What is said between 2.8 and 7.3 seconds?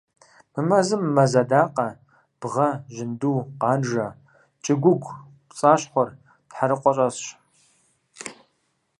жьынду, къанжэ, кӀыгуугу, пцӀащхъуэр, тхьэрыкъуэ щӀэсщ.